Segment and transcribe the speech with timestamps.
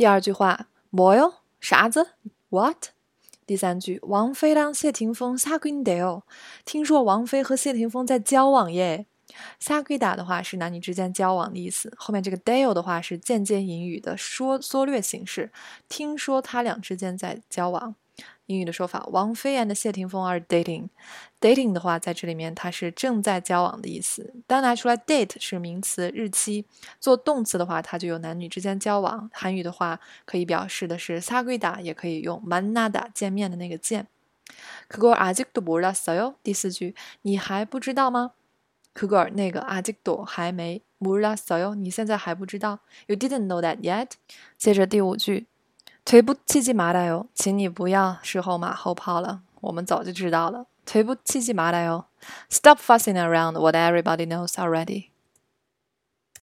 [0.00, 1.34] 第二句话，Boil，
[1.90, 2.12] 子
[2.48, 2.86] ，what？
[3.44, 6.22] 第三句，王菲让谢霆锋 suck in Dale。
[6.64, 9.04] 听说王菲和谢霆锋在交往耶
[9.60, 15.52] ，suck in 的话是男女之间交往的意思，后面这个 Dale 的话是间接引语的缩略形式，
[15.86, 17.94] 听说他俩之间在交往。
[18.45, 24.35] 英语的说法，王菲 and 谢霆锋 are dating。dating 的话，在这里面它是正在交往的意思。
[24.45, 26.63] 单拿出来，date 是名词，日期；
[26.99, 29.29] 做动词的话，它就有男女之间交往。
[29.33, 34.05] 韩语的话，可以表示的是撒龟打，也可以用 manada 见面的那个见。
[34.89, 36.35] 그걸아직도몰랐어 요。
[36.43, 36.93] 第四句，
[37.23, 38.33] 你还不知道吗？
[38.93, 41.73] 그걸那个아직도还没몰랐어 요。
[41.73, 42.79] 你现在还不知道？
[43.07, 44.11] You didn't know that yet。
[44.57, 45.47] 接着第五句。
[46.04, 50.66] 腿部气急马达哟，请你不要事后马后炮了，我们早就知道了。
[50.84, 52.06] 腿部气急马达哟
[52.48, 55.10] ，Stop fussing around what everybody knows already。